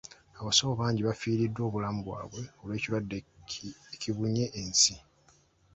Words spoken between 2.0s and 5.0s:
bwabwe olw'ekirwadde ekibunye ensi.